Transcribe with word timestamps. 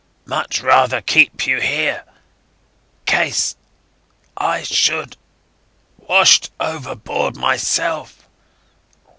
Much 0.25 0.61
rather 0.63 0.99
keep 0.99 1.45
you 1.45 1.59
here... 1.61 2.03
case... 3.05 3.55
I 4.35 4.63
should... 4.63 5.15
washed 5.99 6.49
overboard 6.59 7.37
myself. 7.37 8.27